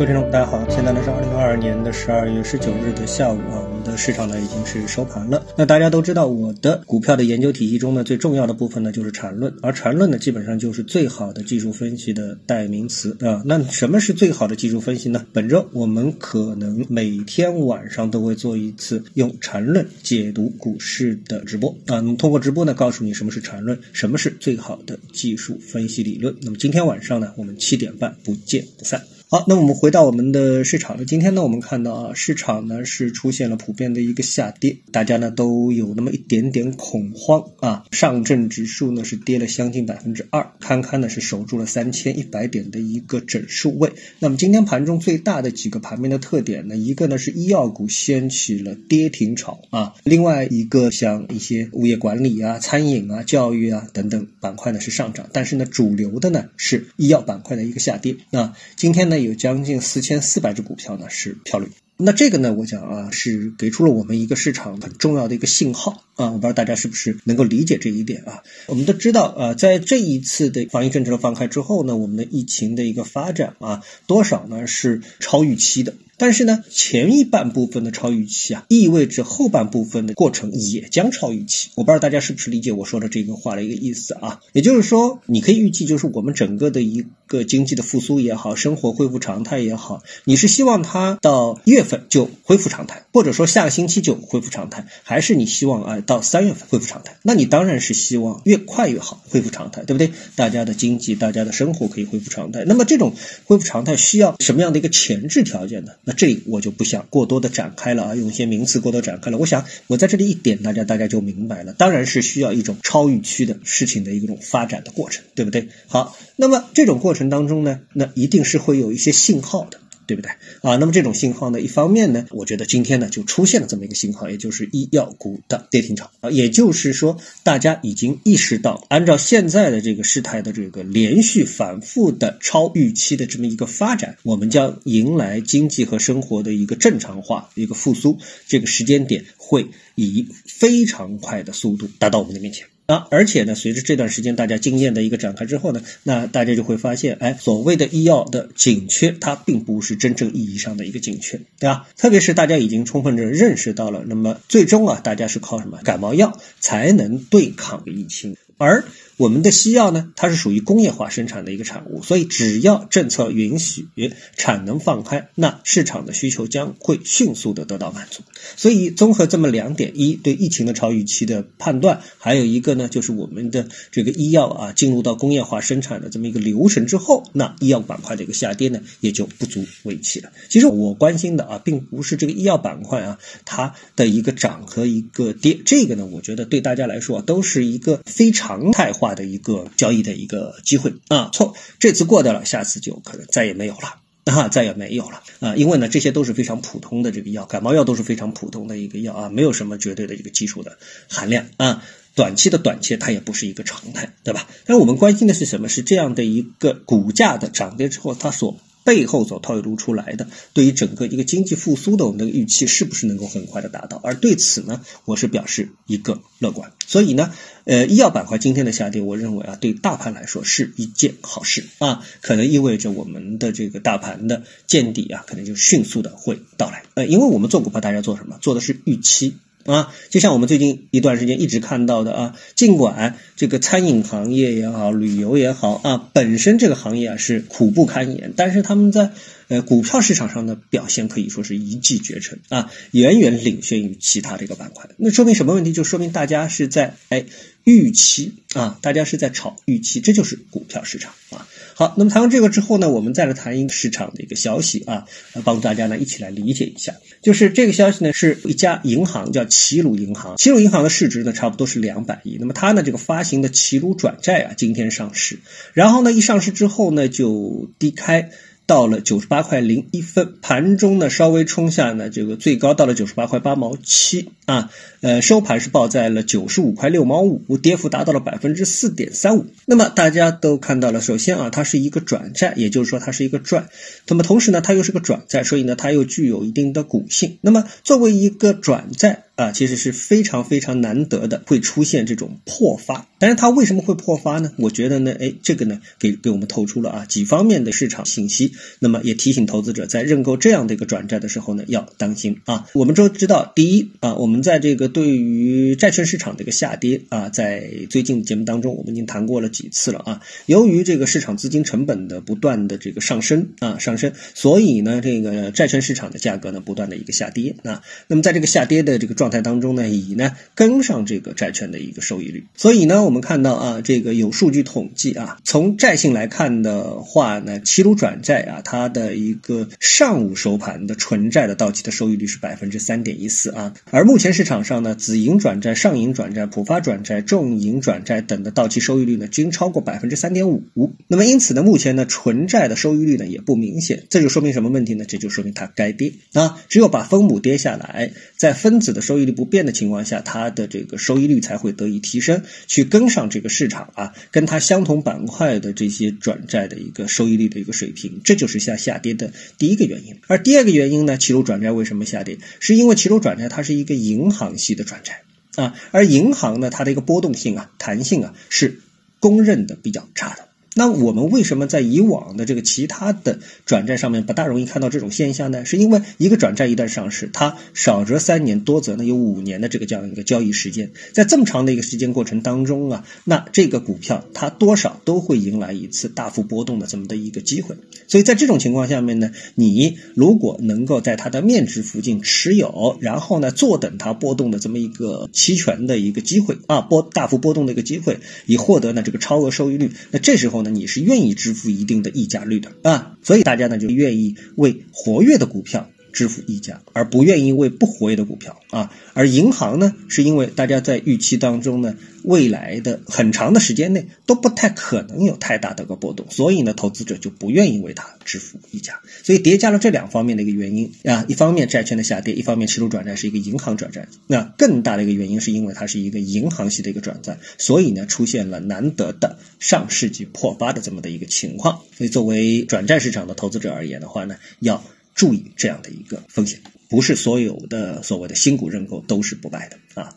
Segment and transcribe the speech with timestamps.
[0.00, 5.44] 各位听众，大家好，现在呢是二零二二年的十二月十九日的下午啊，我们的市场呢已经是收盘了。
[5.58, 13.42] 那大家都知道，我的股票的研究体系中呢，最重要的部分呢就是缠论，而缠论呢基本上就是最好的技术分析的代名词啊。
[13.44, 15.26] 那什么是最好的技术分析呢？
[15.34, 22.00] 本周我们可能每天晚上都会做一次用缠论解读股市的直播啊。
[22.00, 26.34] 那么通过直播呢，告诉你什么是缠论，什么是最好的技术分析理论。
[26.40, 29.02] 那么今天晚上呢，我们七点半不见不散。
[29.32, 31.04] 好，那我们回到我们的市场了。
[31.04, 37.84] 今天呢，我们看到啊，市场呢是出现了普遍的一个下跌，大家呢都有那么一点点恐慌啊。
[37.92, 43.92] 上证指数呢是跌了将近百分之二，堪堪呢是守住了三千一百点的一个整数位。
[44.18, 58.16] 那么今天盘中最大的几个盘面的特点呢，一个呢是医药股掀起了跌停潮啊，另外一个像一些物业管理啊、餐饮啊、教育啊等等板块呢是上涨，但是呢主流的呢是医药板块的一个下跌。
[58.30, 59.19] 那今天呢？
[59.22, 68.42] 有将近四千四百只股票呢是飘绿，那这个呢，我讲啊是给出了我们一个市场很重要的一个信号啊，我不知道大家是不是能够理解这一点啊？
[68.66, 75.94] 我们都知道啊，在这一次的防疫政策放开之后呢，我们的疫情的一个发展啊，多少呢是超预期的。
[76.20, 81.70] 但是呢，前一半部分的超预期啊，意味着后半部分的过程也将超预期。
[81.76, 84.40] 我不知道大家是不是理解我说的这个话的一个意思啊？
[84.52, 97.16] 也就是说，你可以预计，就是我们整个的一个经济的复苏也好，生活恢复常态也好，你是希望它到一月份就恢复常态，或者说下个星期就恢复常态，还是你希望啊到三月份恢复常态？
[97.22, 100.12] 那你当然是希望越快越好恢复常态，对不对？
[100.36, 102.64] 大家的经济、大家的生活可以恢复常态。
[102.66, 103.14] 那么这种
[103.46, 105.92] 恢复常态需要什么样的一个前置条件呢？
[106.10, 109.38] 那这我就不想过多的展开了啊，用一些名词过多展开了。
[109.38, 111.72] 我想我在这里一点，大家大家就明白了。
[111.74, 115.68] 当然是需要一种超预期的事情的一种发展的过程，对不对？
[115.86, 119.78] 好，那么这种过程当中呢，那一定是会有一些信号的，
[120.10, 120.32] 对不对？
[120.62, 138.18] 啊，那么这种信号呢，一方面呢，我觉得今天呢就出现了这么一个信号，也就是医药股的跌停潮啊，也就是说大家已经意识到，按照现在的这个事态的这个连续反复的超预期的这么一个发展，我们将迎来经济和生活的一个正常化一个复苏，
[138.48, 142.66] 这个时间点会以非常快的速度达到我们的面前。
[142.90, 151.88] 啊，而且呢，随着这段时间大家经验的一个展开之后呢，那大家就会发现，哎，所谓的医药的紧缺，它并不是真正意义上的一个紧缺，对吧？
[151.96, 158.84] 特别是大家已经充分的认识到了，那么最终啊，大家是靠什么感冒药才能对抗疫情，而。
[159.20, 163.86] 我们的西药呢，它是属于工业化生产的一个产物，所以只要政策允许
[164.34, 168.22] 产能放开，那市场的需求将会迅速的得到满足。
[168.56, 180.32] 所以综合这么两点，一对疫情的超预期的判断，还有一个呢，就是我们的这个医药啊进入到工业化生产的这么一个流程之后，那医药板块的一个下跌呢，也就不足为奇了。
[180.48, 189.09] 其实我关心的啊，并不是这个医药板块啊它的一个涨和一个跌，这个呢，我觉得对大家来说都是一个非常态化。
[189.10, 193.96] 它的一个交易的一个机会啊，错，这次过掉了，下次就可能再也没有了
[194.32, 200.78] 啊，再也没有了啊，因为呢，这些都是非常普通的这个药，感冒药都是非常普通的一个药啊，没有什么绝对的一个技术的
[201.08, 201.82] 含量啊，
[202.14, 204.46] 短期的短期它也不是一个常态，对吧？
[204.66, 205.68] 但我们关心的是什么？
[205.68, 208.56] 是这样的一个股价的涨跌之后，它所。
[208.84, 214.00] 背后所透露出来的，对于整个一个经济复苏的我们的预期，是不是能够很快的达到？
[214.02, 216.72] 而对此呢，我是表示一个乐观。
[216.86, 217.32] 所以呢，
[217.64, 226.82] 呃，医药板块今天的下跌，我认为啊，对大盘来说是一件好事啊，可能意味着我们的这个大盘的见底啊，可能就迅速的会到来。
[226.94, 228.38] 呃，因为我们做股票，大家做什么？
[228.40, 229.34] 做的是预期。
[229.66, 239.12] 啊，就像我们最近一段时间一直看到的啊，尽管这个餐饮行业也好，旅游也好啊，本身这个行业啊是苦不堪言，但是他们在
[239.48, 244.88] 呃股票市场上的表现可以说是一骑绝尘啊，远远领先于其他这个板块。
[244.96, 245.72] 那说明什么问题？
[245.72, 247.26] 就说明大家是在哎
[247.64, 251.46] 预期啊，大家是在炒预期，这就是股票市场啊。
[251.80, 255.06] 好，那么谈完这个之后呢，我们再来谈一个市场的一个消息啊，
[255.44, 256.92] 帮助大家呢一起来理解一下。
[257.22, 262.36] 就是这个消息呢，是一家银行叫齐鲁银行，齐鲁银行的市值呢差不多是两百亿。
[262.38, 265.38] 那么它呢这个发行的齐鲁转债啊，今天上市，
[265.72, 268.28] 然后呢一上市之后呢就低开。
[268.66, 274.70] 到了九十八块零一分，盘中呢稍微冲下呢，这个最高到了九十八块八毛七啊，
[275.00, 279.46] 呃，收盘是报在了九十五块六毛五，跌幅达到了百分之四点三五。
[279.64, 283.68] 那么大家都看到了，首先啊，它是一个转债，也就是说它是一个赚。
[284.08, 287.38] 那么同时呢，它又是个转债，所以呢，它又具有一定的股性。
[287.42, 289.24] 那么作为一个转债。
[289.40, 293.08] 啊，其实是非常非常难得的，会出现这种破发。
[293.18, 294.52] 但是它为什么会破发呢？
[294.58, 298.52] 我觉得呢，哎，这个呢，给给我们透出了啊几方面的市场信息。
[298.80, 302.66] 那么也提醒投资者，在认购这样的一个转债的时候呢，要当心啊。
[302.74, 310.20] 我们都知道，第一啊，我们在这个对于债券市场的一个下跌啊，在最近的节目当中，我们已经谈过了几次了啊。
[310.46, 317.82] 由于这个市场资金成本的不断的这个上升啊上升，所以呢，这个债券市场的价格呢，不断的一个下跌啊。
[318.08, 340.64] 那么在这个下跌的这个状态当中呢，以呢跟上这个债券的一个收益率，所以呢，我们看到啊，这个有数据统计啊，从债性来看的话呢，齐鲁转债啊，它的一个上午收盘的纯债的到期的收益率是百分之三点一四啊，而目前市场上呢，紫银转债、上银转债、浦发转债、重银转债等的到期收益率呢，均超过百分之三点五。
[341.06, 345.04] 那么因此呢，目前呢，纯债的收益率呢也不明显，这就说明什么问题呢？
[345.06, 349.60] 这就说明它该跌啊，只有把分母跌下来，在分子的收益率不变。
[349.60, 360.16] 的情况下，它的这个收益率才会得以提升，去跟上这个市场啊，跟它相同板块的这些转债的一个收益率的一个水平，这就是下下跌的第一个原因。
[360.28, 362.38] 而第二个原因呢，齐鲁转债为什么下跌？
[362.58, 365.22] 是因为齐鲁转债它是一个银银行系的转债
[365.56, 368.82] 啊，而银行呢，它的一个波动性啊、弹性啊，是
[369.18, 370.49] 公认的比较差的。
[370.76, 375.64] 那我们为什么在以往的这个其他的转债上面不大容易看到这种现象呢？
[375.64, 387.74] 是因为一个转债一旦上市，它少则三年，多则呢有五年的这个这样一个交易时间，在这么长的一个时间过程当中啊，那这个股票它多少都会迎来一次大幅波动的这么的一个机会。
[388.06, 400.70] 所以在这种情况下面呢，你如果能够在它的面值附近持有，然后呢坐等它波动的这么一个期权的一个机会啊，波大幅波动的一个机会，以获得呢这个超额收益率，那这时候候。
[400.70, 405.90] 呢，你是愿意支付一定的溢价率的啊，所以大家呢就愿意为活跃的股票。
[406.12, 408.92] 支付溢价，而不愿意为不活跃的股票啊。
[409.14, 419.00] 而银行呢，是因为大家在预期当中呢，未来的很长的时间内都不太可能有太大的个波动，所以呢，投资者就不愿意为它支付溢价。
[419.22, 424.08] 所以叠加了这两方面的一个原因啊，一方面债券的下跌，一方面齐鲁转债是一个银行转债。
[424.26, 431.80] 那更大的一个原因是因为它是一个银行系的一个转债，所以呢，出现了难得的上世纪破发的这么的一个情况。
[431.96, 434.82] 所以作为转债市场的投资者而言的话呢，要。
[435.14, 440.14] 注意这样的一个风险，不是所有的所谓的新股认购都是不败的啊。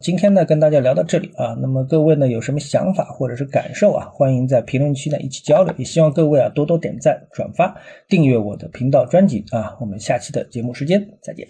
[0.00, 7.76] 今天呢，跟大家聊到这里啊，那么各位呢有什么想法或者是感受啊，欢迎在评论区呢一起交流，也希望各位啊多多点赞、转发、
[8.08, 9.76] 订阅我的频道专辑啊。
[9.80, 11.48] 我们下期的节目时间再见。